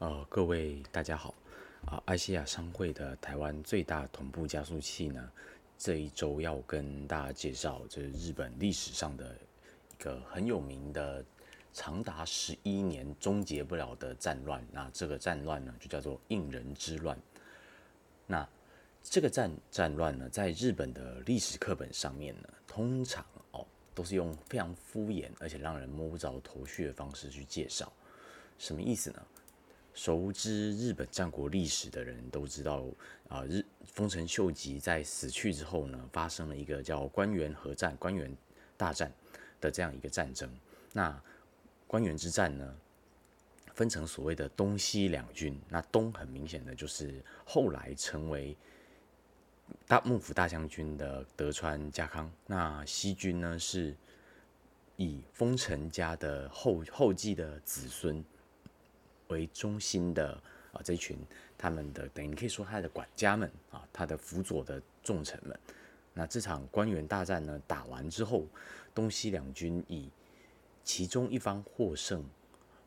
[0.00, 1.34] 呃，各位大家好，
[1.84, 5.30] 啊，爱西亚商会的台湾最大同步加速器呢，
[5.76, 9.36] 这一周要跟大家介绍，这是日本历史上的
[9.92, 11.22] 一个很有名的、
[11.74, 14.66] 长达十一年终结不了的战乱。
[14.72, 17.14] 那这个战乱呢，就叫做应人之乱。
[18.26, 18.48] 那
[19.02, 27.92] 这个战战乱呢，在日本的历史课本上面呢，通常哦，都是用非常敷衍而且让人摸不着头绪的方式去介绍。
[28.56, 29.22] 什么意思呢？
[29.92, 32.84] 熟知日本战国历史的人都知道，
[33.28, 38.34] 啊，日丰臣秀吉在死去之后呢，发生了一个叫关原合战、关原
[38.76, 39.12] 大战
[39.60, 40.50] 的这样一个战争。
[40.92, 41.20] 那
[41.86, 42.76] 关原之战呢，
[43.74, 45.60] 分成所谓的东西两军。
[45.68, 48.56] 那东很明显的就是后来成为
[49.86, 52.30] 大幕府大将军的德川家康。
[52.46, 53.94] 那西军呢，是
[54.96, 58.24] 以丰臣家的后后继的子孙。
[59.30, 60.32] 为中心的
[60.72, 61.16] 啊，这群
[61.56, 65.58] 他们的等于你可以说他的管家们啊，他的辅佐的重臣们。
[66.12, 68.44] 那这场官员大战呢，打完之后，
[68.94, 70.10] 东西两军以
[70.84, 72.24] 其中一方获胜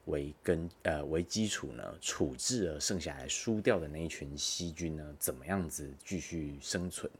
[0.05, 7.11] 为根呃为基础呢，处置了剩下来输掉的那一群西军呢，怎么样子继续生存？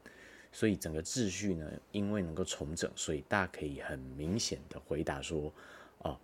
[0.52, 5.52] 所以整个秩序呢，因为能够重整，所以大家可以很明显的回答说，
[6.00, 6.18] 啊。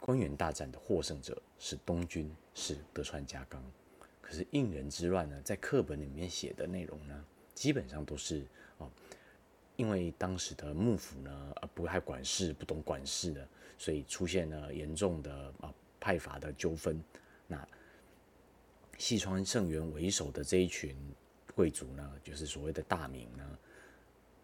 [0.00, 3.62] 官员大战的获胜者是东军，是德川家康。
[4.20, 8.46] 可是应人之乱呢，在课本里面写的内容呢，基本上都是
[8.78, 8.90] 哦，
[9.76, 17.02] 因为当时的幕府呢，呃，不太管事，不懂管事的，所以出现了严重的啊派阀的纠纷。
[17.46, 17.66] 那
[18.98, 20.96] 细川胜元为首的这一群
[21.54, 23.58] 贵族呢，就是所谓的大名呢，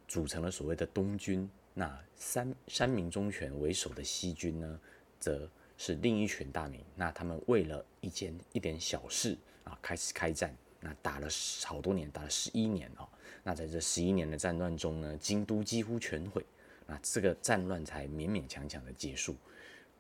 [0.09, 1.49] 组成了所谓的东军。
[1.73, 4.81] 那三三明忠权为首的西军呢？
[5.19, 11.29] 则是另一群大名，那他们为了一件一点小事啊，开始开战，那打了
[11.65, 13.09] 好多年，打了十一年哦。
[13.43, 16.45] 那在这十一年的战乱中呢，京都几乎全毁，
[16.87, 19.37] 那这个战乱才勉勉强强的结束。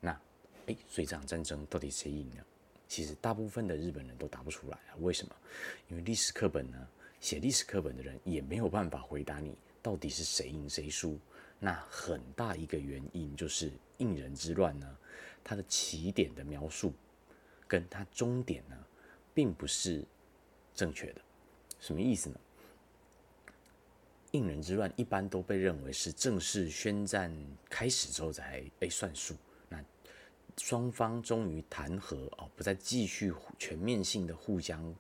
[0.00, 0.10] 那
[0.66, 2.42] 诶，所以这场战争到底谁赢呢？
[2.88, 4.96] 其实大部分的日本人都答不出来啊。
[5.00, 5.34] 为什么？
[5.88, 6.88] 因为历史课本呢，
[7.20, 11.18] 写历史课本的人也没有办法回答你到底是谁赢谁输。
[11.58, 14.98] 那很大一个原因就是应人之乱呢。
[15.42, 16.92] 它的起点的描述，
[17.68, 18.76] 跟它终点呢，
[19.32, 20.04] 并不是
[20.74, 21.20] 正确的。
[21.78, 22.40] 什么意思呢？
[24.32, 27.32] 应人之乱一般都被认为是正式宣战
[27.70, 29.36] 开始之后才被算数。
[29.68, 29.82] 那
[30.58, 34.94] 双方终于谈和哦，不再继续全面性的互相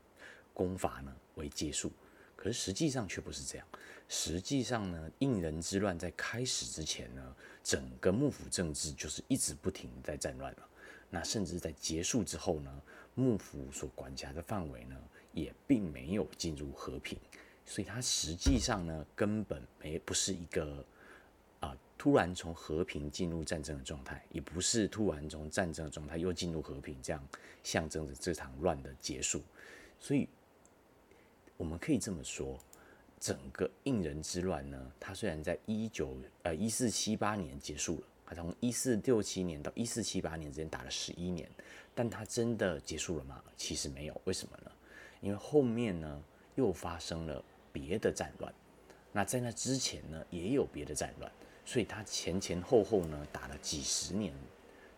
[0.54, 1.90] 攻伐呢为结束。
[2.36, 3.66] 可是实际上却不是这样。
[4.08, 7.36] 实际上呢，应仁之乱在开始之前呢。
[7.66, 10.68] 整个幕府政治就是一直不停在战乱了，
[11.10, 12.82] 那甚至在结束之后呢，
[13.16, 14.96] 幕府所管辖的范围呢，
[15.32, 17.18] 也并没有进入和平，
[17.64, 20.84] 所以它实际上呢，根本没不是一个
[21.58, 27.20] 啊突然从和平进入战争的状态，也不是突然从战争的状态又进入和平，这样
[27.64, 29.42] 象征着这场乱的结束，
[29.98, 30.28] 所以
[31.56, 32.56] 我们可以这么说。
[33.18, 41.48] 整个应人之乱呢，它虽然在一九呃一四七八年结束了，它从一四六七年到一四七八年之间打了十一年，
[41.94, 43.42] 但它真的结束了吗？
[43.56, 44.70] 其实没有，为什么呢？
[45.20, 46.22] 因为后面呢
[46.56, 48.52] 又发生了别的战乱，
[49.12, 51.32] 那在那之前呢也有别的战乱，
[51.64, 54.32] 所以它前前后后呢打了几十年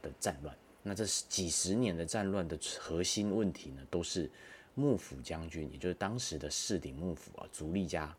[0.03, 0.55] 的战乱。
[0.83, 4.29] 那这几十年的战乱的核心问题呢，都是。
[4.79, 8.17] 幕府将军，也就是当时的室町幕府啊，足利家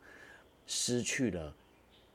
[0.68, 1.56] 失去了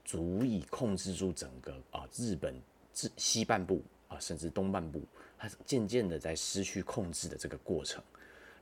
[0.04, 2.54] 足以控制住整个啊日本
[2.92, 5.02] 西西半部啊，甚至东半部，
[5.38, 8.04] 它渐渐的在失去控制的这个过程。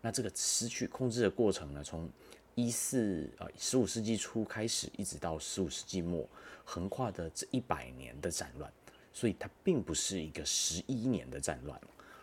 [0.00, 2.08] 那这个失去控制的过程呢，从
[2.54, 6.24] 一四啊十五世纪初开始，一直到十五世纪末，
[6.64, 8.72] 横跨的这一百年的战乱，
[9.12, 11.80] 所以它并不是一个十一年的战乱。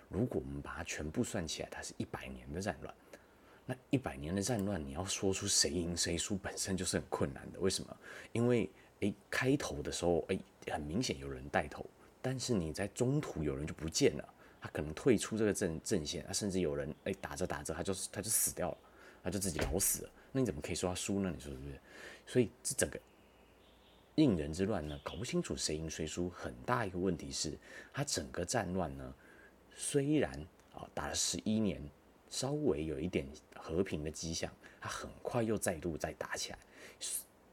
[0.08, 2.94] 如果我们把它全部算起来，它是一百年的战乱。
[3.70, 7.60] 那一百年的战乱，你要说出谁赢谁输，本身就是很困难的。
[7.60, 7.98] 为什么？
[8.32, 8.68] 因为
[9.02, 10.40] 诶，开头的时候诶，
[10.72, 11.86] 很明显有人带头，
[12.20, 14.28] 但是你在中途有人就不见了，
[14.60, 18.78] 他可能退出这个阵阵线，他甚至有人诶打着打着他就他就死掉了，
[19.24, 20.10] 他就自己老死了。
[20.32, 21.32] 那你怎么可以说他输呢？
[21.32, 21.80] 你说是不是？
[22.26, 23.00] 所以这整个
[24.16, 27.56] 应人之乱呢，搞不清楚谁赢谁输，很大一个问题是，
[27.94, 29.14] 他整个战乱呢，
[29.76, 30.34] 虽然
[30.74, 31.80] 啊打了十一年。
[32.30, 36.60] 稍微有一点和平的迹象，他很快又再度再打起来。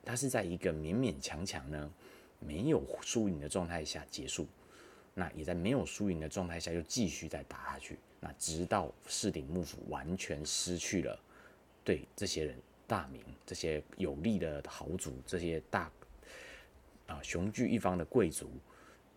[0.04, 1.92] 他是在一个勉勉强强呢
[2.38, 4.46] 没有输赢的状态下结束。
[5.18, 7.98] 那也在没有输赢的状态下，又继续再打下去。
[8.20, 11.18] 那直到士鼎幕府完全失去了
[11.82, 15.90] 对这些人大名、这些有力的豪族、这些大
[17.06, 18.50] 啊雄踞一方的贵族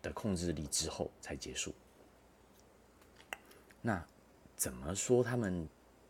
[0.00, 1.74] 的控制力之后，才结束。
[3.82, 4.02] 那
[4.60, 5.66] 怎么说他们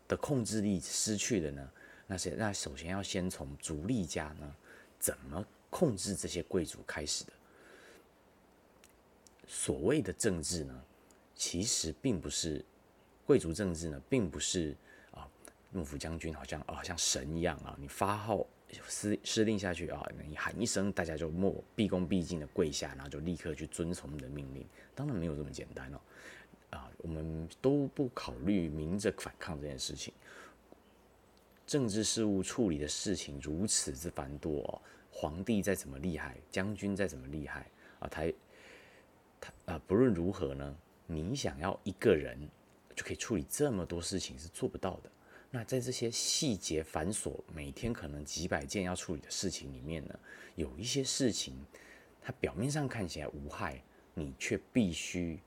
[0.09, 1.71] 的控制力失去了呢？
[2.05, 4.55] 那些那首先要先从足利家呢，
[4.99, 7.31] 怎么控制这些贵族开始的。
[9.47, 10.83] 所谓的政治呢，
[11.33, 12.61] 其实并不是
[13.25, 14.75] 贵族政治呢，并不是
[15.11, 15.25] 啊
[15.71, 18.45] 幕府将军好像啊像神一样啊，你发号
[18.85, 24.67] 施施令下去啊，你喊一声，大家就默毕恭毕敬的跪下，然后就立刻去遵从你的命令。
[24.93, 26.01] 当然没有这么简单哦，
[26.71, 30.13] 啊，我们都不考虑明着反抗这件事情。
[31.67, 37.69] 政治事务处理的事情如此之繁多哦，皇帝再怎么厉害，将军再怎么厉害
[37.99, 38.23] 啊，他
[39.39, 39.53] 他。
[39.65, 40.77] 啊，不论如何呢，
[41.07, 42.37] 你想要一个人
[42.95, 45.09] 就可以处理这么多事情是做不到的。
[45.49, 50.19] 那在这些细节繁琐、每天可能几百件要处理的事情里面呢，
[50.55, 51.55] 有一些事情
[52.21, 53.81] 它表面上看起来无害，
[54.13, 55.39] 你却必须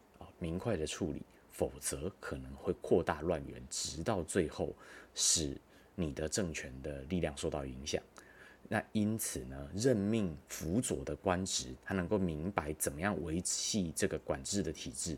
[0.44, 4.74] 明快的处理，否则可能会扩大乱源，直到最后
[5.14, 5.56] 使
[5.94, 8.02] 你的政权的力量受到影响。
[8.68, 15.16] 那因此呢，任命辅佐的官职，他能够明白怎么样维系这个管制的体制，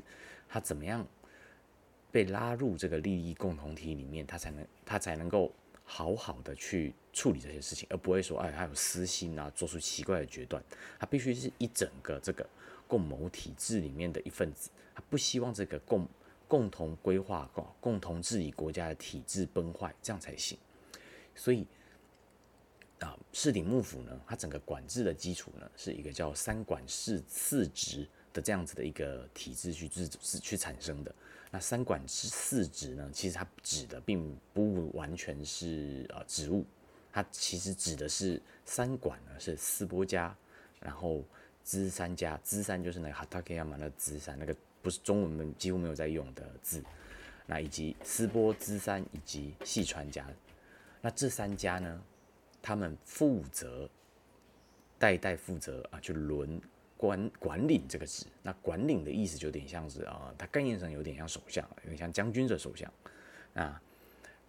[0.49, 1.05] 他怎么样
[2.13, 5.53] 被拉入这个利益共同体里面，他才能他才能够
[5.85, 10.63] 好好的去处理这些事情，而不会说，哎，他有私心啊，做出奇怪的决断。
[11.01, 12.47] 他必须是一整个这个
[12.87, 16.09] 共谋体制里面的一份子，他不希望这个共
[16.49, 20.59] 共同规划、共共同治理国家的体制崩坏，这样才行。
[21.35, 21.67] 所以。
[23.01, 31.15] 啊，市鼎幕府呢，它整个管制的基础呢，是一个叫三管四四职的这样子的一个体制去制是去产生的。
[31.51, 36.65] 那三管四职呢，其实它指的并不完全是呃职务，
[37.13, 40.35] 它其实指的是三管呢是四波家，
[40.81, 41.23] 然后
[41.67, 46.81] 资三家，资三就是那个哈塔克亚玛的资三，那个不是中文们几乎没有在用的字，
[47.45, 50.25] 那以及斯波资三以及细川家，
[51.01, 52.01] 那这三家呢？
[52.63, 53.91] 他们负责
[54.97, 56.61] 代代负责啊，去轮
[56.97, 58.25] 管管理这个职。
[58.45, 62.89] 那管理的意思就有点像是啊，它概念上有点像首相，有点像将军的首相。
[63.53, 63.81] 那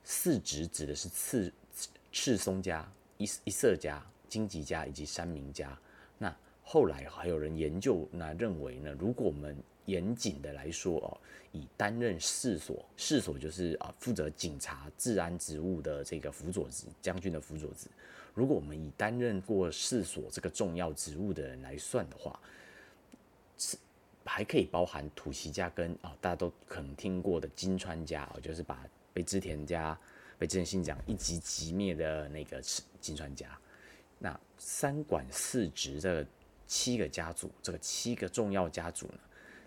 [0.04, 1.52] 四职指的是次
[2.12, 2.88] 赤松家、
[3.18, 5.76] 一一色家、金吉家以及山明家。
[6.20, 6.36] 那
[6.70, 9.56] 后来还有人研究，那认为呢，如果我们
[9.86, 11.18] 严谨的来说哦，
[11.54, 17.88] 以担任侍所，侍所就是啊负责警察治安职务的这个辅佐职，将军的辅佐职。
[18.34, 22.38] 如果我们以担任过侍所这个重要职务的人来算的话，
[23.58, 23.78] 是
[24.26, 29.98] 还可以包含土岐家跟啊大家都可能听过的金川家哦，就是把被织田家
[30.38, 32.62] 被织田信长一击即灭的那个
[33.00, 33.58] 金川家。
[34.20, 36.26] 那三管四职这
[36.68, 39.20] 七个家族，这个七个重要家族呢？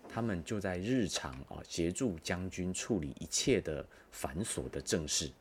[0.07, 5.31] 他们就在日常啊协助将军处理一切的繁琐的政事。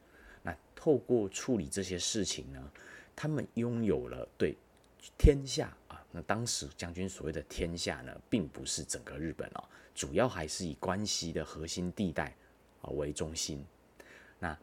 [0.42, 2.72] 那透过处理这些事情呢，
[3.14, 4.56] 他们拥有了对
[5.18, 6.00] 天下啊。
[6.12, 12.34] 那当时将军所谓的天下呢，并不是整个日本啊，主要还是以关西的核心地带
[12.80, 13.64] 啊为中心。
[14.38, 14.56] 那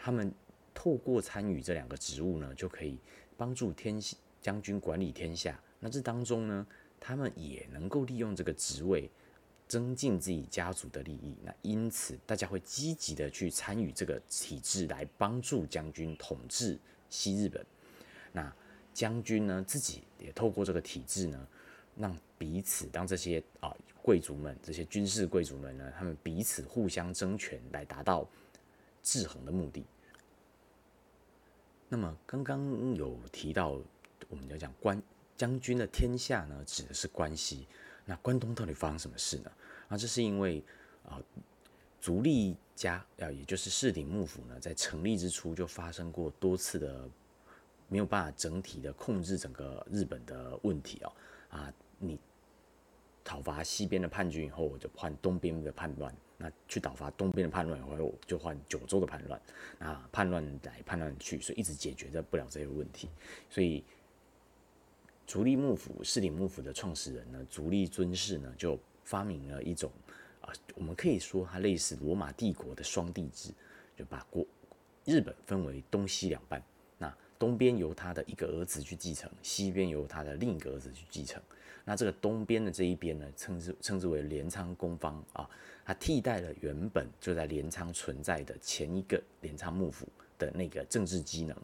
[0.00, 0.32] 他们
[0.72, 2.96] 透过参与这两个职务呢，就可以
[3.36, 4.00] 帮助天
[4.40, 5.60] 将军管理天下。
[5.80, 6.66] 那这当中呢，
[6.98, 9.10] 他们也能够利用这个职位。
[9.68, 16.78] 增进自己家族的利益，那因此大家会积极的去参与这个体制，来帮助将军统治
[17.10, 17.62] 西日本。
[18.32, 18.50] 那
[18.94, 21.46] 将军呢，自己也透过这个体制呢，
[21.98, 23.70] 让彼此让这些啊
[24.00, 28.26] 贵族们，这些军事贵族们呢，他们彼此互相争权，来达到
[29.02, 29.84] 制衡的目的。
[31.90, 33.78] 那么刚刚有提到，
[34.30, 34.98] 我们要讲关
[35.38, 37.66] 将军的天下呢，指的是关西。
[38.04, 39.52] 那关东到底发生什么事呢？
[39.88, 40.64] 啊这是因为
[41.04, 41.22] 啊，
[42.00, 47.08] 足利家啊，也就是室町幕府呢，在成立之初就发生过多次的
[47.86, 51.12] 没有办法整体的控制整个日本的问题哦。
[51.50, 52.18] 啊，你
[53.22, 59.40] 讨伐西边的叛军以后，我就换东边的叛乱；那去讨伐东边的叛乱以后，就换九州的叛乱。
[59.78, 63.08] 啊，叛乱来叛乱去，所以一直解决不了这些问题，
[63.48, 63.84] 所以。
[65.28, 69.92] 足利幕府、室町幕府的创始人呢，足利尊氏呢，就发明了一种
[70.40, 73.50] 啊，我们可以说它类似罗马帝国的双帝制，
[73.94, 74.42] 就把国
[75.04, 76.62] 日本分为东西两半。
[76.96, 81.42] 那东边由他的一个儿子去继承，西边由他的另一个儿子去继承。
[81.84, 85.46] 那这个东边的这一边呢，称之称之为镰仓公方啊，
[85.84, 90.08] 它替代了原本就在镰仓存在的前一个镰仓幕府
[90.38, 91.54] 的那个政治机能。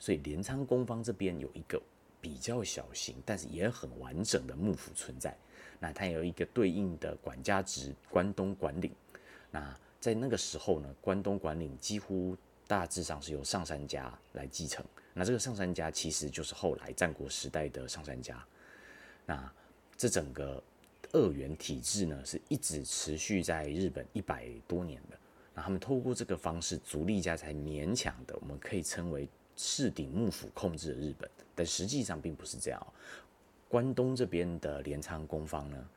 [0.00, 1.80] 所以镰仓公方这边有一个
[2.24, 5.36] 比较小型，但是也很完整的幕府存在。
[5.78, 8.90] 那它有一个对应的管家职关东管领。
[9.50, 12.34] 那在那个时候呢，关东管领几乎
[12.66, 14.82] 大致上是由上杉家来继承。
[15.12, 18.42] 那这个上杉家其实就是后来战国时代的上杉家。
[19.26, 19.52] 那
[19.98, 20.62] 这整个
[21.12, 25.18] 二元体制呢，是一直持续在日本一百多年的。
[25.52, 31.30] 那他们透过这个方式，足利家才勉强的，我们可以称为室町幕府控制的日本。
[31.54, 32.86] 但实际上并不是这样。
[33.68, 35.88] 关东这边的镰仓公方呢，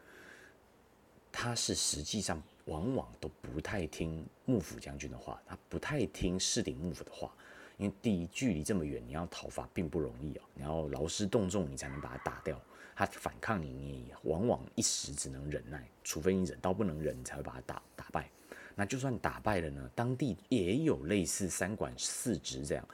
[1.32, 7.32] 他是实际上往往都不太听幕府将军的话，他不太听室町幕府的话。
[7.78, 12.60] 因为第一，距离这么远，你要讨伐并不容易哦，你要劳师动众，你才能把他打掉。
[12.96, 18.28] 他反抗你，你往往一时只能忍耐，除非你忍到不能忍，你才会把他打打败。
[18.74, 19.92] 那就算打败了呢？
[19.94, 22.88] 当地也有类似三管四职这样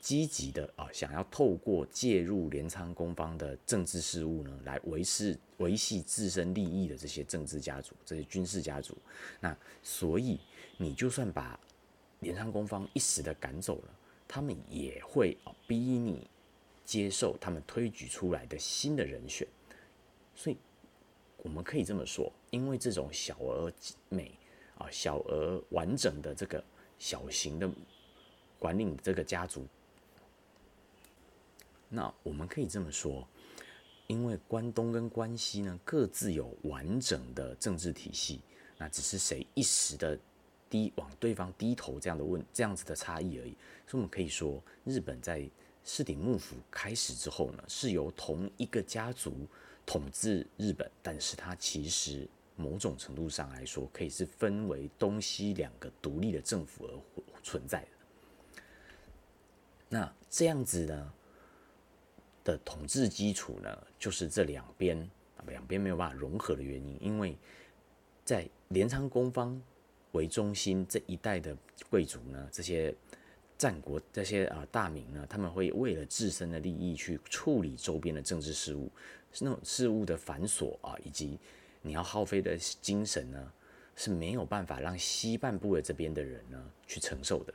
[0.00, 8.96] 积极的啊，想要透过介入镰仓公方的政治事务呢，来维持维系自身利益的这些政治家族、这些军事家族。
[9.40, 10.38] 那所以
[10.76, 11.58] 你就算把
[12.20, 16.28] 镰仓公方一时的赶走了，他们也会啊逼你。
[16.86, 19.44] 接受他们推举出来的新的人选，
[20.36, 20.56] 所以
[21.38, 23.72] 我们可以这么说，因为这种小而
[24.08, 24.38] 美
[24.78, 26.62] 啊、小而完整的这个
[26.96, 27.68] 小型的
[28.58, 29.66] 管理你这个家族，
[31.88, 33.26] 那我们可以这么说，
[34.06, 38.40] 因为关东跟关西呢各自有完整的政治体系，
[38.78, 40.18] 那只是谁一时的
[40.68, 45.48] 低往对方低头这样的问这样子的差异而已，所以我们可以说日本在。
[45.88, 49.46] 室町幕府开始之后呢，是由同一个家族
[49.86, 57.88] 统治日本，但是它其实某种程度上来说，可以是分为东西两个独立的政府而存在的。
[59.88, 61.12] 那这样子呢
[62.44, 65.10] 的统治基础呢，就是这两边
[65.46, 67.36] 两边没有办法融合的原因，因为
[68.24, 69.60] 在镰仓公方
[70.12, 71.56] 为中心这一代的
[71.90, 72.94] 贵族呢，这些。
[73.58, 78.90] 战国这些啊大名呢，他们会为了自身的利益去处理周边的政治事务，
[79.32, 81.38] 是那种事务的繁琐啊，以及
[81.80, 83.52] 你要耗费的精神呢，
[83.94, 87.54] 是没有办法让西半部的这边的人呢去承受的。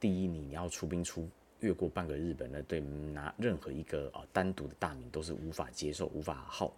[0.00, 1.28] 第一，你你要出兵出
[1.60, 6.74] 越过半个日本呢，对拿任何一个啊单独的大名都是无法接受、无法耗、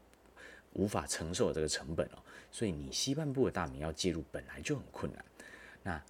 [0.73, 2.19] 无法承受这个成本哦。
[2.51, 5.25] 所以你西半部的大名要介入本来就很困难。
[5.83, 6.03] 那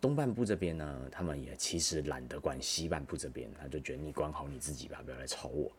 [0.00, 5.70] 东半部这边呢，他们也其实懒得管西半部这边，他就觉得你管好你自己吧，不要来吵我。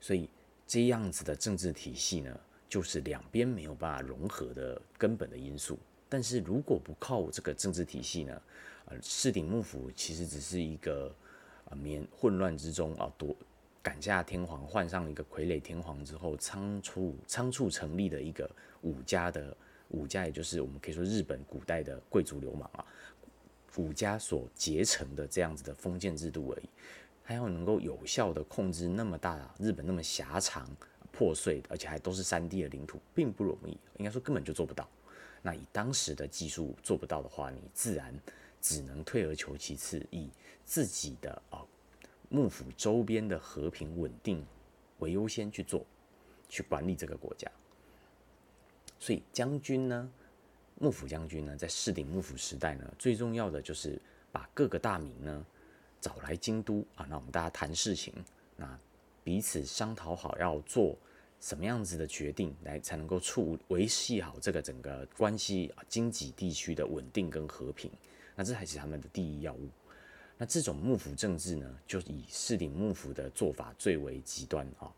[0.00, 0.28] 所以
[0.66, 5.78] 这样子的政治体系呢，就是两边没有办法融合的根本的因素。
[6.08, 8.42] 但是如果不靠这个政治体系呢，
[8.86, 11.14] 呃，室町幕府其实只是一个
[11.68, 13.36] 啊，免混乱之中啊，夺
[13.82, 18.50] 赶下天皇，换上一个傀儡天皇之后，仓促仓促成立的一个
[18.82, 19.56] 武家的。
[19.90, 22.84] 武家也就是我们可以说日本古代的贵族流氓啊，
[23.76, 26.68] 武家所结成的这样子的封建制度而已。
[27.24, 30.68] 他要能够有效的控制那么大日本那么狭长、
[31.10, 33.78] 破碎，而且还都是山地的领土，并不容易。
[33.96, 34.86] 应该说根本就做不到。
[35.42, 38.14] 那以当时的技术做不到的话，你自然
[38.60, 40.28] 只能退而求其次，以
[40.64, 41.64] 自己的啊
[42.28, 44.44] 幕府周边的和平稳定
[44.98, 45.86] 为优先去做，
[46.48, 47.50] 去管理这个国家。
[48.98, 50.10] 所以将军呢，
[50.80, 54.00] 幕府将军呢，在室町幕府时代呢，最重要的就是
[54.32, 55.46] 把各个大名呢
[56.00, 58.12] 找来京都啊，那我们大家谈事情，
[58.56, 58.78] 那
[59.22, 60.96] 彼此商讨好要做
[61.40, 67.90] 什么样子的决定，来才能够处维系好这个整个关系，经济地区的稳定跟和平，
[68.34, 69.68] 那这才是他们的第一要务。
[70.36, 74.92] 那这种幕府政治呢，就以室町幕府的做法最为极端啊，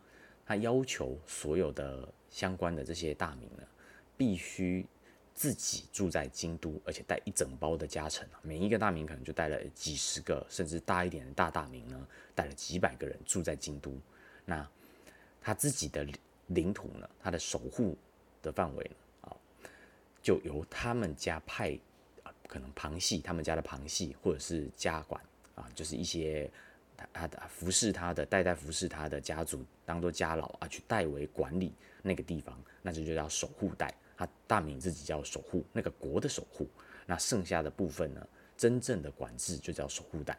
[0.44, 3.62] 他要求所有的相关的这些大名呢。
[4.16, 4.85] 必须
[5.35, 13.99] 自己住在京都，而且带一整包的家臣每一个大名可能就带了几十个，甚至大一点的大大名呢，带了几百个人住在京都。
[14.44, 14.68] 那
[15.40, 16.06] 他自己的
[16.50, 17.97] 领土呢，它的守护
[18.40, 19.37] 的范围呢，啊，
[20.23, 21.76] 就由他们家派
[22.23, 25.21] 啊，可能旁系他们家的旁系，或者是家管
[25.57, 26.50] 啊，就是一些
[26.97, 33.92] 他他的服侍他的代代服侍他的家族，当做家老啊，去代为管理那个地方，那这就叫守护代。
[34.16, 36.69] 他大名自己叫守护那个国的守护，
[37.07, 40.38] 那剩下的部分呢，真正的管制就叫守护代。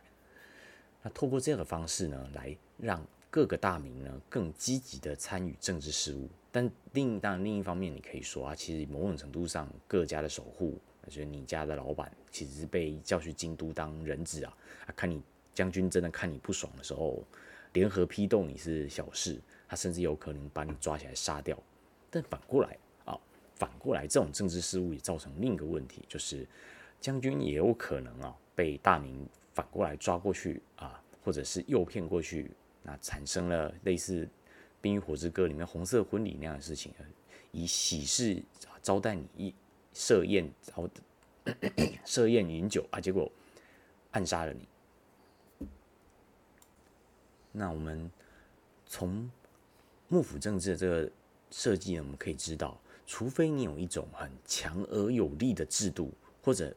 [1.01, 6.30] 那透过这样的方式呢，来让各个大名呢更积极的参与政治事务。
[6.52, 14.54] 但另当然另一方面，你可以说啊，其实某种程度上各家的守护，就是你家的老板，其实是被叫去京都当人质啊。
[14.86, 15.22] 啊，看你
[15.54, 17.24] 将军真的看你不爽的时候，
[17.72, 21.58] 联合批斗你是小事，他甚至有可能把你抓起来杀掉。
[22.10, 23.18] 但反过来啊，
[23.56, 26.46] 反过来这种政治事务也造成另一个问题，就是
[27.00, 32.52] 将军也有可能啊被大明反过来抓过去啊，或者是诱骗过去，
[32.84, 34.28] 那产生了类似。
[34.84, 36.92] 《冰与火之歌》里面红色婚礼那样的事情，
[37.52, 38.42] 以喜事
[38.82, 39.54] 招待你一
[39.94, 40.90] 设宴，然 后
[42.04, 43.32] 设宴饮酒啊，结果
[44.10, 45.68] 暗杀了你。
[47.52, 48.10] 那我们
[48.88, 49.30] 从
[50.08, 51.12] 幕府政治的这个
[51.52, 56.12] 设计呢，我们可以知道，除非你有一种很强而有力的制度，
[56.42, 56.76] 或者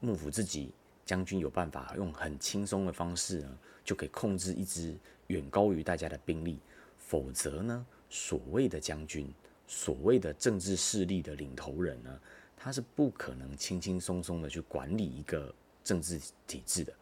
[0.00, 0.72] 幕府自己
[1.04, 4.96] 将军有办法用很轻松的方式呢，就可以控制一支
[5.26, 6.58] 远高于大家的兵力。
[6.98, 9.30] 否则呢，所谓的将军，
[9.66, 12.20] 所谓的政治势力的领头人呢，
[12.56, 16.92] 他是不可能轻轻松松的去管理一个政治体制的。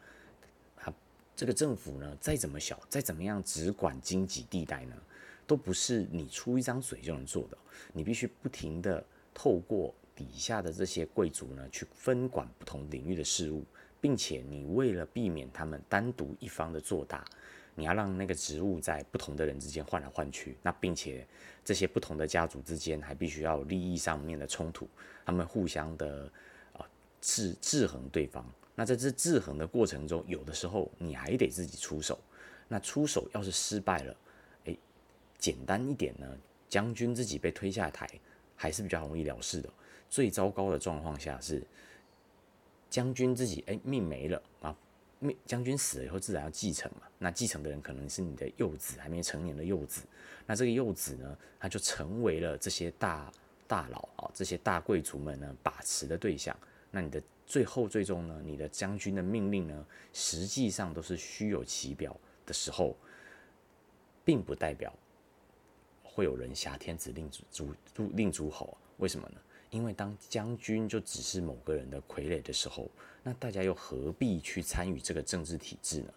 [0.77, 0.93] 他
[1.37, 4.97] 这个政府呢，再怎么小，再怎么样只管经济地带呢，
[5.47, 7.57] 都不是你出一张嘴就能做的。
[7.93, 13.65] 你必须不停的透过底下的这些贵族呢，去分管不同领域的事务，
[14.03, 17.25] 并且你为了避免他们单独一方的做大。
[17.75, 21.27] 你要让那个职务在不同的人之间换来换去，那并且
[21.65, 24.87] 这些不同的家族之间还必须要有利益上面的冲突，
[25.25, 26.31] 他们互相的
[26.75, 26.85] 啊
[27.23, 28.45] 制制衡对方。
[28.75, 32.19] 那在这制衡的过程中，有的时候你还得自己出手。
[32.69, 34.17] 那出手要是失败了，
[34.65, 34.79] 诶，
[35.39, 36.27] 简单一点呢，
[36.69, 38.07] 将军自己被推下台
[38.55, 39.71] 还是比较容易了事的。
[40.11, 41.63] 最糟糕的状况下是
[42.93, 44.77] 将军自己诶命没了啊。
[45.19, 47.07] 命将军死了以后，自然要继承嘛。
[47.19, 50.03] 那继承的人可能是你的幼子，还没成年的幼子。
[50.45, 53.33] 那这个幼子呢，他就成为了这些大
[53.67, 56.55] 大佬啊，这些大贵族们呢把持的对象。
[56.91, 62.15] 那你的最后最终呢，你的将军的命令呢，实际上都是虚有其表
[62.45, 62.97] 的时候，
[64.25, 64.93] 并不代表
[66.03, 68.77] 会有人挟天子令诸诸令诸侯。
[68.99, 69.41] 为什么呢？
[69.73, 72.91] 因为当将军就只是某个人的傀儡的时候，
[73.23, 76.13] 那大家又何必去参与这个政治体制呢？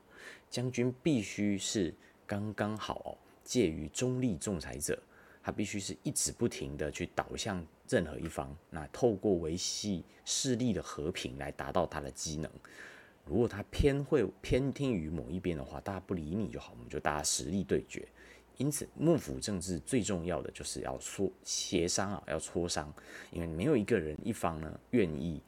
[0.49, 1.93] 将军必须是
[2.27, 5.01] 刚刚好介于中立仲裁者，
[5.41, 12.51] 他必须是一直不停的去导向任何一方，那透过维系势力的和平来达到他的机能。
[13.25, 18.05] 如果他偏会偏听于某一边的话，大家不理你就好，我们就大家实力对决。
[18.57, 22.89] 因此，幕府政治最重要的就是要说协商啊，要磋商，
[23.31, 25.41] 因为没有一个人一方呢愿意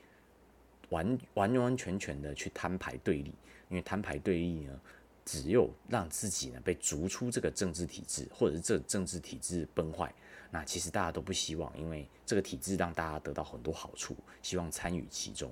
[0.90, 3.34] 完完完全全的去摊牌对立，
[3.70, 4.78] 因为摊牌对立呢，
[5.24, 10.14] 只有让自己呢被逐出这个政治体制，或者是这政治体制崩坏，
[10.52, 15.50] 那其实大家都不希望，因为这个体制让大家得到很多好处，希望参与其中。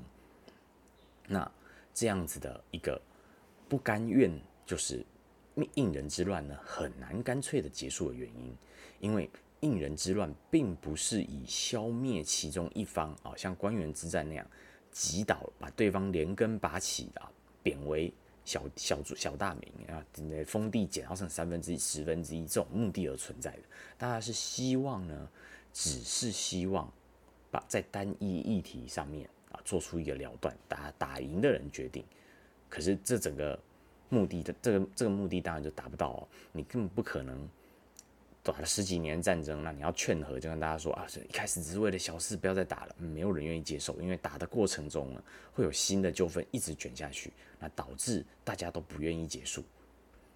[1.25, 1.49] 那
[1.93, 3.01] 这样子的一个
[3.69, 5.05] 不甘愿，就是。
[5.75, 8.53] 应人之乱呢，很难干脆的结束的原因，
[8.99, 9.29] 因为
[9.61, 14.45] 应人之乱并不是以消灭其中一方啊，像官员之战那样
[14.91, 17.31] 击倒，把对方连根拔起啊，
[17.63, 18.13] 贬为
[18.43, 20.05] 小小小大名啊，
[20.45, 23.61] 封地减到剩三分之一、十分之一这种目的而存在的。
[23.97, 25.29] 大家是希望呢，
[25.71, 26.91] 只是希望
[27.49, 32.03] 把在单一议题上面啊做出一个了断，打打赢的人决定。
[32.67, 33.57] 可是这整个。
[34.09, 37.47] 目的的这个这个目的当然就达不到哦，你根本不可能
[38.43, 49.63] 打了十几年战争，那你要劝和，就跟大家说啊，一开始只是为了小事，不要再打了，没有人愿意接受，因为打的过程中呢，会有新的纠纷一直卷下去，那导致大家都不愿意结束。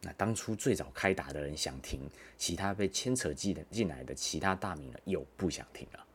[0.02, 6.06] 那当初最早开打的人想停，其他被牵扯进的进来的其他大名呢又不想停了，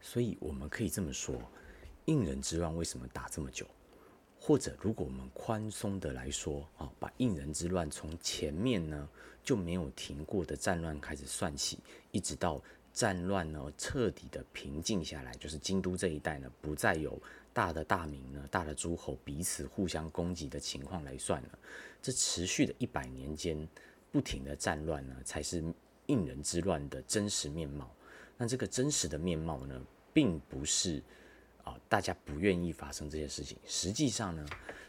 [0.00, 1.40] 所以我们可以这么说，
[2.04, 3.64] 应人之乱为什么打这么久？
[4.40, 9.08] 或者，如果我们宽松的来说啊，把应人之乱从前面呢
[9.42, 11.78] 就没有停过的战乱开始算起，
[12.12, 17.20] 一直到战乱呢彻底的平静下来，就是京都这一带呢不再有
[17.52, 21.58] 大的大名呢、大的诸侯彼此互相攻击的情况来算了，
[22.00, 23.68] 这持续的一百年间
[24.10, 25.62] 不停的战乱呢，才是
[26.06, 27.92] 应人之乱的真实面貌。
[28.38, 29.78] 那这个真实的面貌呢，
[30.14, 31.02] 并不是。
[31.68, 34.46] 啊大家不愿意发生这些事情，实际上呢，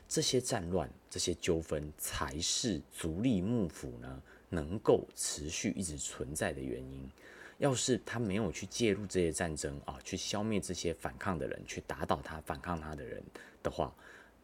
[0.07, 7.09] 这些战乱、这些纠纷才是足利幕府呢能够持续一直存在的原因。
[7.57, 13.21] 要是他没有去介入这些战争啊，去消灭这些反抗的人，去打倒他反抗他的人
[13.61, 13.93] 的话，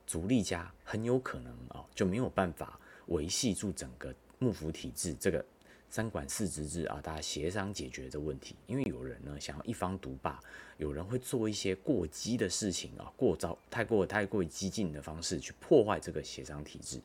[0.06, 5.44] 足利家很有可能啊就没有办法维系住整个幕府体制这个
[5.96, 8.54] 三管四职制啊，大家协商解决这问题。
[8.68, 10.38] 因为有人呢想要一方独霸，
[10.76, 17.00] 有人会做一些过激的事情啊，过招太过太过于激进的方式去破坏这个协商体制。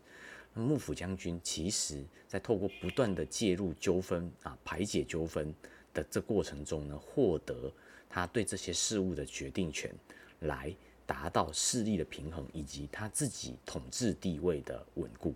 [0.52, 5.54] 那幕府将军其实在透过不断的介入纠纷啊，排解纠纷
[5.94, 7.72] 的这过程中呢，获得
[8.08, 9.94] 他对这些事物的决定权，
[10.40, 10.74] 来
[11.06, 15.32] 达到势力的平衡以及他自己统治地位的稳固。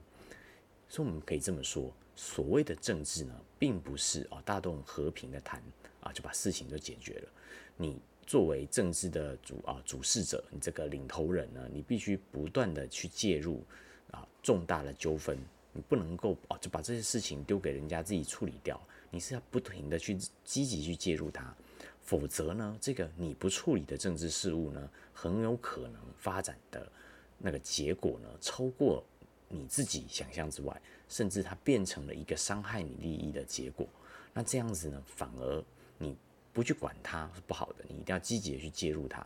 [0.89, 1.95] 所以我们可以这么说。
[2.17, 5.63] 所谓的政治呢，并不是啊，大家都很和平的谈
[6.01, 7.29] 啊，就把事情就解决了。
[7.77, 13.63] 你作为政治的主啊主事者，你这个领头人呢，你必须不断的去介入
[14.11, 15.37] 啊重大的纠纷，
[15.73, 21.55] 你不能够啊就把这些事情丢给人家自己处理掉，你是要不停的去积极去介入它，
[22.01, 26.91] 否则呢，这个你不处理的政治事务呢，很有可能发展的
[27.39, 29.05] 那个结果呢，超过
[29.49, 30.81] 你自己想象之外。
[31.15, 33.87] 甚至它变成了一个伤害你利益的结果，
[34.33, 35.65] 那这样子呢，反而
[35.97, 36.17] 你
[36.53, 39.25] 不去管它是不好的，你一定要积极的去介入它。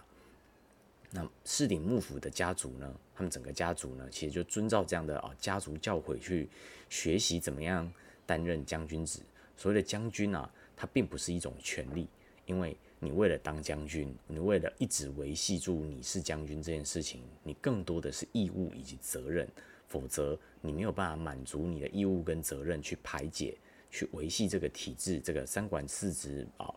[1.11, 6.46] 那士鼎幕府的家族呢，他们整个家族呢，其实就遵照这样的啊家族教诲去
[6.90, 7.90] 学习怎么样
[8.27, 9.20] 担任将军职。
[9.57, 12.07] 所谓的将军啊，它并不是一种权利，
[12.44, 19.48] 因为你为了当将军，你为了一直维系住你是将军这件事情，你更多的是义务以及责任。
[19.88, 23.57] 否则，你没有办法满足你的义务跟责任，去排解、
[23.90, 26.72] 去维系这个体制，这个三管四职啊，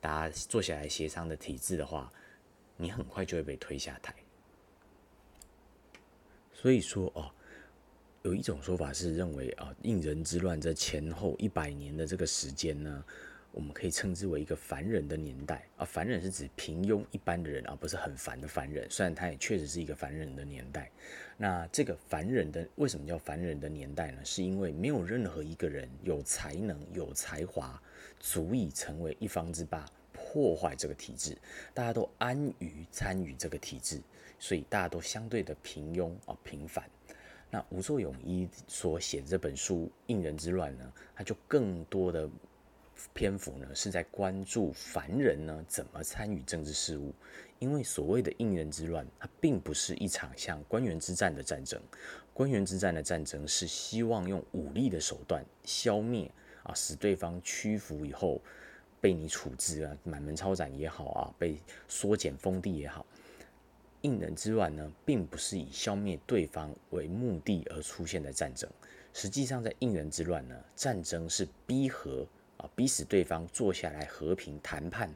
[0.00, 2.12] 大家坐下来协商的体制的话，
[2.76, 4.14] 你很快就会被推下台。
[6.52, 7.32] 所以说哦，
[8.22, 13.04] 有一种说法是认为啊，应人之乱这前后一百年的这个时间呢。
[13.52, 18.88] 我们可以称之为一个凡人的年代啊，凡人是指平庸一般的人而不是很凡的凡人。
[18.88, 20.90] 虽然他也确实是一个凡人的年代，
[21.36, 24.24] 那这个凡人的为什么叫凡人的年代呢？
[24.24, 27.82] 是因为没有任何一个人有才能、有才华，
[28.20, 31.36] 足以成为一方之霸，破坏这个体制。
[31.74, 34.00] 大家都安于参与这个体制，
[34.38, 36.88] 所以大家都相对的平庸啊、平凡。
[37.50, 42.30] 那吴作勇一所写这本书《应人之乱》呢，他就更多的。
[43.14, 47.12] 篇幅呢是在关注凡人呢怎么参与政治事务，
[47.58, 51.80] 因为所谓的应人之乱，它并不是一场像官员之战的战争。
[52.32, 56.30] 官员之战的战争是希望用武力的手段消灭
[56.62, 58.40] 啊，使对方屈服以后
[59.00, 61.58] 被你处置啊，满门抄斩也好啊，被
[61.88, 63.04] 缩减封地也好。
[64.02, 68.70] 应人之乱呢，并不是以消灭对方为目的而出现的战争。
[69.12, 72.26] 实际上，在应人之乱呢，战争是逼和。
[72.60, 75.10] 啊，逼使对方坐下来和平谈判，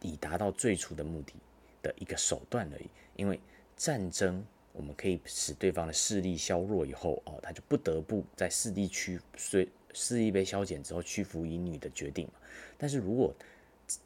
[0.00, 1.34] 以达到最初的目的
[1.80, 2.90] 的一个手段而已。
[3.14, 3.38] 因为
[3.76, 12.34] 战争，我们可以使对方的势力削弱以后，哦，他就不得不在势力屈，虽势力被削减之后屈服于你的决定嘛。
[12.76, 13.32] 但是如果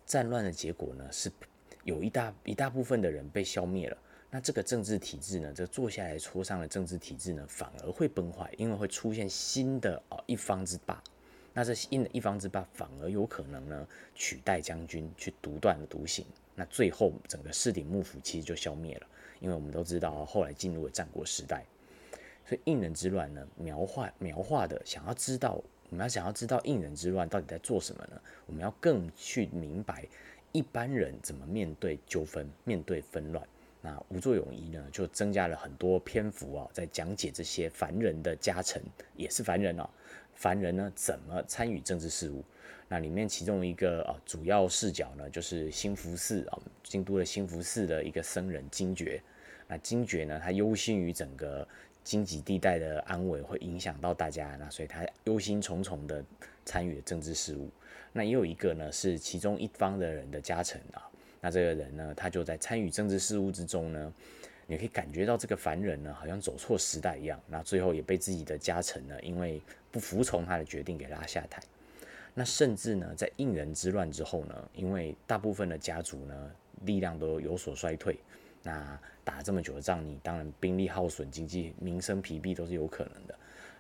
[0.05, 1.33] 战乱的结果呢，是
[1.83, 3.97] 有一大一大部分的人被消灭了，
[4.31, 11.03] 那这个政治体制呢，这坐下来磋商的政治体制呢，反而会崩坏，因为会出现新的哦一方之霸。
[11.57, 19.07] 那这一一方之霸反而有可能呢取代将军去独断独行，那最后整个四鼎幕府其实就消灭了，
[19.41, 21.65] 因为我们都知道后来进入了战国时代，
[22.47, 28.21] 所以应人之乱呢描画描画的想要知道我们要想要知道应人之乱到底在做什么呢？
[28.45, 30.05] 我们要更去明白
[30.53, 33.43] 一般人怎么面对纠纷、面对纷乱。
[33.81, 38.83] 那吴作勇一呢就增加了很多篇幅啊，在讲解这些凡人的家臣
[39.17, 39.89] 也是凡人啊。
[40.37, 42.45] 凡人呢怎么参与政治事务？
[42.89, 49.21] 那里面其中一个啊主要视角呢，就是兴福寺啊，京都的兴福寺的一个僧人金觉。
[49.67, 51.67] 那金觉呢，他忧心于整个
[52.05, 56.25] 经济地带的安危会影响到大家，那所以他忧心忡忡的
[56.65, 57.69] 参与政治事务。
[58.13, 61.03] 那也有一个呢，是其中一方的人的家臣啊，
[61.41, 64.13] 那这个人呢，他就在参与政治事务之中呢。
[64.67, 67.41] 你可以感觉到这个凡人呢，好像走错时代一样。
[67.47, 71.63] 那最后也被自己的家臣呢，因为不服从他的决定给拉下台。
[72.35, 76.51] 那甚至呢，在应人之乱之后呢，因为大部分的家族呢，
[76.83, 78.19] 力量都有所衰退。
[78.63, 83.35] 那打这么久的仗，你当然兵力耗损、经济民生疲弊都是有可能的。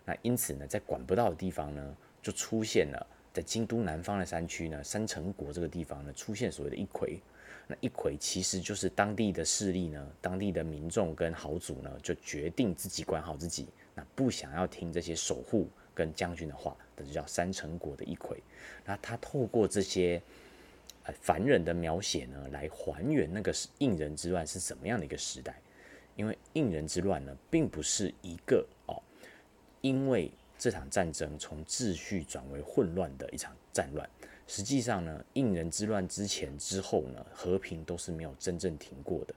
[0.05, 7.19] 那因此呢，在管不到的地方呢，就出现了在京都南方的山区呢，山城国这个地方呢，出现所谓的一揆。
[7.67, 18.37] 那一揆其实就是当地的势力呢，当地的民众跟豪族呢，就决定自己管好自己，那不想要听这些守护跟将军的话，这就叫三成国的一揆。
[18.85, 20.23] 那他透过这些
[21.03, 25.61] 呃凡人的描写呢，来还原那个应人之乱是什么样的一个时代。
[26.15, 29.03] 因为应人之乱呢，并不是一个哦，
[29.83, 34.09] 因为这场战争从秩序转为混乱的一场战乱。
[34.47, 39.35] 实际上呢，应仁之乱之前之后呢，和平都是没有真正停过的。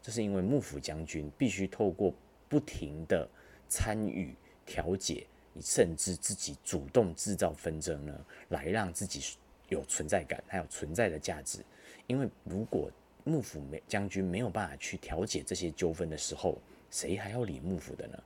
[0.00, 2.14] 这是因为幕府将军必须透过
[2.48, 3.28] 不停的
[3.68, 5.26] 参与调解，
[5.60, 9.36] 甚至自己主动制造纷争呢，来让自己
[9.68, 11.58] 有存在感，还有存在的价值。
[12.06, 12.90] 因为如果
[13.24, 16.58] 幕府没将军没有办法去调解这些纠纷的时候，
[16.90, 18.22] 谁还要理幕府的呢？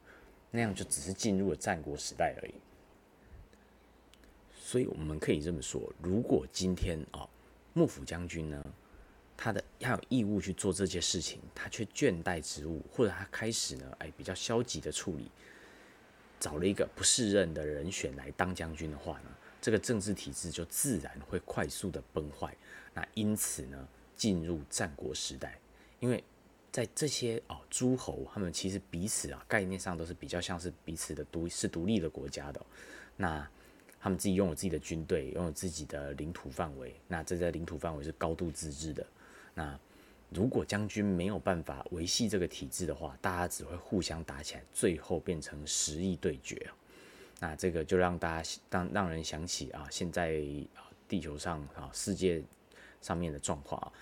[0.51, 2.55] 那样就只是进入了战国时代而已。
[4.66, 7.24] 所以我们可以这么说：如果今天啊，
[7.72, 8.66] 幕府将军呢，
[9.37, 15.31] 他的他有义务去做这些事情，他却倦怠职务，或者他开始呢，哎，比较消极的处理，
[16.40, 22.52] 找了一个不适任的人选来当将军的话呢，这个政治体制就自然会快速的崩坏。
[22.92, 23.87] 那因此呢？
[24.16, 25.61] 进入战国时代，
[26.00, 26.24] 因为
[26.72, 32.66] 在这些哦诸侯，他们其实彼此啊概念上都是比较像是彼此的独是独立的国家的，
[33.18, 33.46] 那
[34.07, 39.05] 他们自己拥有自己的军队，拥有自己的领土范围，那这在领土范围是高度自治的。
[39.53, 39.77] 那
[40.31, 46.71] 如果将军没有办法维系这个体制的话，大家只会互相打起来，最后变成实力对决
[47.40, 50.40] 那这个就让大家让让人想起啊，现在
[51.09, 52.40] 地球上啊世界。
[53.03, 53.92] 上面的状况啊，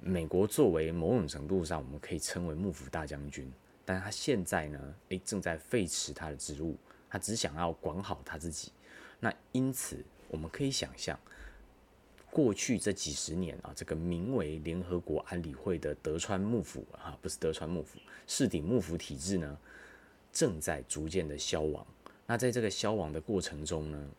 [0.00, 3.50] 美国作为某种程度上我们可以称为幕府大将军，
[3.84, 6.76] 但他现在呢，诶，正在废弛他的职务，
[7.08, 8.72] 他只想要管好他自己。
[9.20, 11.18] 那因此，我们可以想象，
[12.30, 19.58] 过去这几十年啊，这个名为联合国安理会的德川幕府啊，不是德川幕府，世顶幕府体制呢，
[20.32, 21.86] 正在逐渐的消亡。
[22.26, 24.10] 那在这个消亡的过程中呢，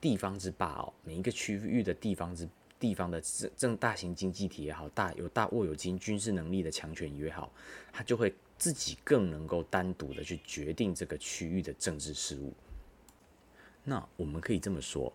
[0.00, 3.20] 地方之霸哦，每一个区域的地方之地方的
[3.56, 7.50] 正大型经济体也好，大有大握有经军事能力的强权也好，
[7.92, 12.54] 他就会自己更能够单独的去决定这个区域的政治事务。
[13.88, 15.12] 那我们可以这么说，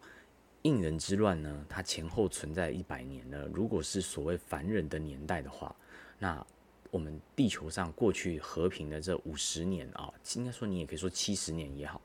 [0.63, 3.47] 应人之乱呢，它前后存在一百年呢。
[3.53, 5.75] 如果是所谓凡人的年代的话，
[6.17, 6.45] 那
[6.89, 12.01] 我们地球上过去和平的这五十年啊，应该说你也可以说七十年也好，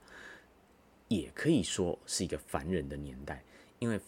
[1.09, 3.43] 也可以说是一个凡人的年代，
[3.79, 3.99] 因为。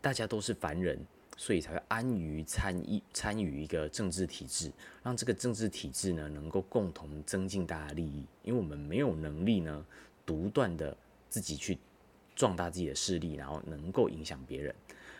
[0.00, 0.96] 大家都是凡人，
[1.36, 4.70] 所以才会安于参与参与一个政治体制，
[5.02, 8.24] 让这个政治体制呢能够共同增进大家利益。
[8.44, 9.84] 因为我们没有能力呢
[10.24, 10.96] 独断的
[11.28, 11.76] 自己去
[12.38, 14.72] 壮大自己的势力，然后能够影响别人。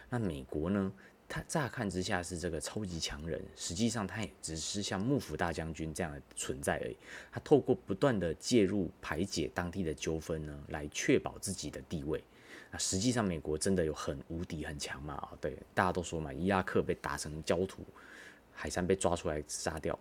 [0.09, 0.93] 那美国呢，
[1.29, 6.97] 它乍看之下是这个超级强人，实际上它也只是像幕府大将军这样的存在而已。
[7.33, 12.23] 他透过不断的介入排解当地的纠纷呢，来确保自己的地位。
[12.71, 15.15] 那实际上，美国真的有很无敌、很强嘛？
[15.15, 17.83] 啊，对，大家都说嘛，伊拉克被打成焦土，
[18.55, 19.99] 海山被抓出来杀掉。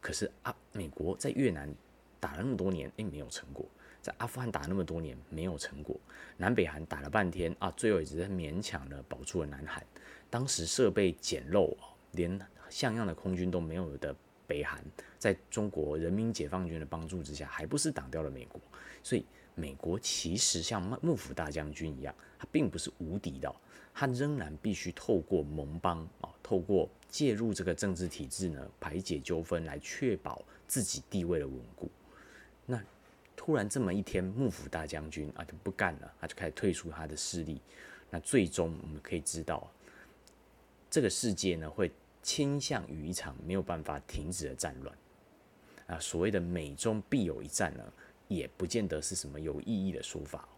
[0.00, 1.72] 可是啊，美国在越南
[2.18, 3.66] 打了那么多年，哎，没有成果；
[4.06, 5.98] 在阿富汗打那么多年，没有成果。
[6.36, 9.84] 南北韩打了半天啊，最后也只是勉强的保住了南韩。
[10.30, 11.76] 当时设备简陋
[12.12, 12.40] 连
[12.70, 14.14] 像样的空军都没有的
[14.46, 14.80] 北韩，
[15.18, 18.60] 在中国人民解放军的帮助之下，还不是挡掉了美国？
[19.02, 19.26] 所以。
[19.58, 23.50] 美国其实像幕府大将军一样，他并不是无敌的，
[23.94, 31.90] 他仍然必须透过盟邦啊，透过介入这个政治体制呢，排解纠纷，来确保自己地位的稳固。
[32.66, 32.78] 那
[33.36, 37.60] 突然这么一天，幕府大将军啊就不干了，他就开始退出他的势力。
[38.10, 39.70] 那最终我们可以知道，
[40.90, 44.98] 这个世界呢会倾向于一场没有办法停止的战乱。
[45.86, 47.84] 啊，所谓的美中必有一战呢？
[48.28, 50.48] 也不见得是什么有意义的说法，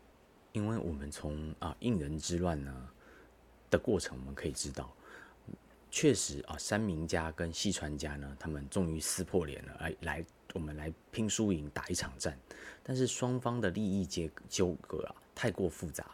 [0.52, 2.88] 因为我们从啊应人之乱呢
[3.68, 4.90] 的过程，我们可以知道，
[5.90, 12.38] 确实啊三明家跟细川家呢，他们终于撕破脸了，哎来我们来拼输赢打一场战，
[12.82, 16.10] 但是双方的利益结纠葛啊太过复杂，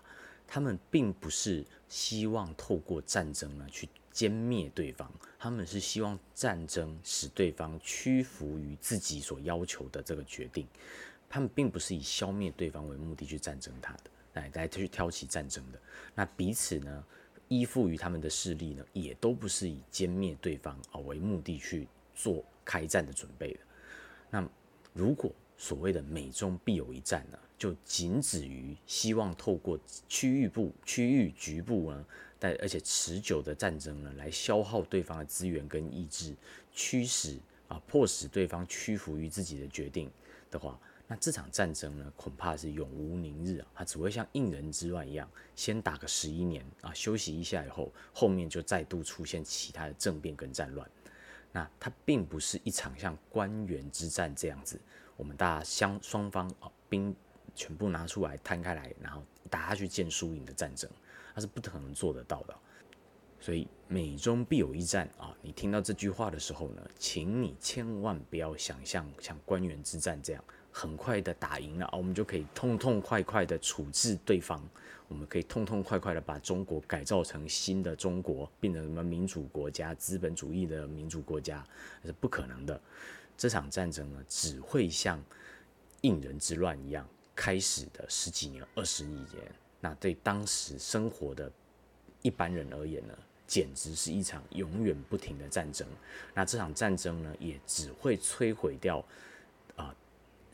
[0.47, 10.67] 他们并不是希望透过战争呢去歼灭对方，他们是希望战争使对方屈服于自己所要求的这个决定。
[11.29, 15.81] 他们并不是以消灭对方为目的去战争他的，来来去挑起战争的。
[16.15, 17.05] 那彼此呢，
[17.49, 23.61] 依附于他们的势力呢，也都不是以歼灭对方啊为目的去做开战的准备的。
[24.35, 24.45] 那
[24.93, 32.05] 如果所谓的美中必有一战呢，就仅止于希望透过区域部、区域局部呢，
[32.41, 36.35] 但而且持久的战争呢，来消耗对方的资源跟意志，
[36.73, 40.11] 驱使啊迫使对方屈服于自己的决定
[40.51, 40.77] 的话。
[41.07, 43.67] 那这场战争呢，恐怕是永无宁日啊！
[43.73, 50.91] 它只会像应人之乱一样，先打个十一年啊，休息一下以后，后面就再度出现其他的政变跟战乱。
[51.57, 54.81] 那它并不是一场像官员之战这样子，
[55.17, 57.15] 我们大家相双方啊兵
[57.55, 60.91] 全部拿出来摊开来，然后打下去见输赢的战争，
[61.33, 62.55] 它是不可能做得到的。
[63.39, 65.37] 所以美中必有一战啊！
[65.43, 74.67] 你听到这句话的时候呢，请你千万不要想象像官员之战这样很快的打赢了啊，我们就可以痛痛快快的处置对方，
[75.09, 81.67] 我们可以痛痛快快的把中国改造成新的中国，变成什么民主国家、资本主义的民主国家，
[82.03, 82.81] 那是不可能的。
[83.37, 85.23] 这场战争呢，只会像
[86.01, 91.51] 应人之乱一样开始的十几年、二十亿年，那对当时生活的
[92.23, 93.15] 一般人而言呢？
[93.47, 95.87] 简直是一场永远不停的战争。
[96.33, 99.05] 那这场战争呢，也只会摧毁掉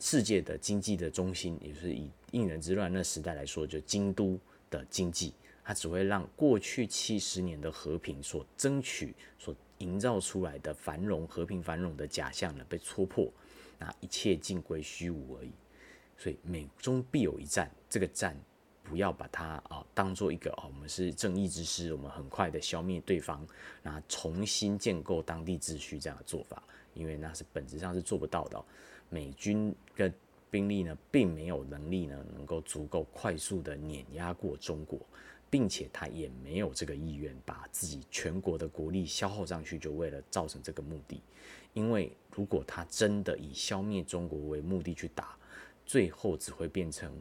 [0.01, 4.37] 世界的经济的中心，也就是以应人之乱那时代来说，就京都
[4.69, 5.33] 的经济，
[5.63, 13.31] 它只会让过去七十年的和平所争取、所营造出来的繁荣、和平繁荣的假象呢被戳破，
[13.77, 15.51] 那一切尽归虚无而已。
[16.17, 18.35] 所以美中必有一战，这个战。
[18.83, 23.47] 不要把它啊当做一个哦，我们是正义之师，我们很快的消灭对方，
[23.81, 26.61] 那重新建构当地秩序这样的做法，
[26.93, 28.61] 因为那是本质上是做不到的。
[29.11, 30.11] 美军的
[30.49, 34.99] 兵力呢，并没有能力呢，能够足够快速的碾压过中国，
[35.49, 41.21] 并且他也没有这个意愿把自己全国的国力消耗上去，就为了造成这个目的。
[41.73, 45.37] 因为如果他真的以消灭中国为目的去打，
[45.85, 47.13] 最后只会变成。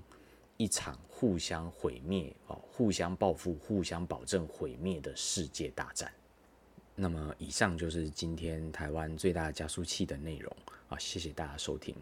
[0.57, 6.13] 一场互相毁灭、哦，互相报复、互相保证毁灭的世界大战。
[7.03, 10.55] 那么，以上就是今天台湾最大加速器的内容
[10.91, 10.99] 啊！
[10.99, 11.95] 谢谢大家收听。